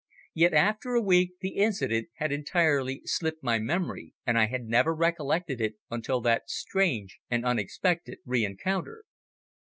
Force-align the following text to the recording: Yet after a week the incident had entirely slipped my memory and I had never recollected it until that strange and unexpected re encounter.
Yet 0.33 0.55
after 0.55 0.95
a 0.95 1.01
week 1.03 1.33
the 1.41 1.57
incident 1.57 2.07
had 2.15 2.31
entirely 2.31 3.03
slipped 3.05 3.43
my 3.43 3.59
memory 3.59 4.15
and 4.25 4.35
I 4.35 4.47
had 4.47 4.63
never 4.65 4.95
recollected 4.95 5.61
it 5.61 5.75
until 5.91 6.21
that 6.21 6.49
strange 6.49 7.19
and 7.29 7.45
unexpected 7.45 8.17
re 8.25 8.43
encounter. 8.43 9.03